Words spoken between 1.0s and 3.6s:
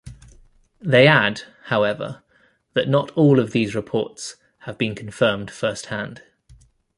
add however that not all of